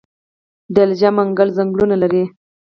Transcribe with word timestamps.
د 0.75 0.77
لجه 0.89 1.09
منګل 1.15 1.49
ځنګلونه 1.57 1.95
لري 2.03 2.23